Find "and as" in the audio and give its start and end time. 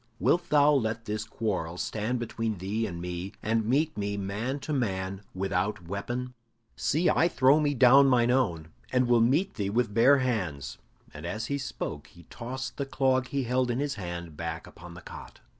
11.13-11.45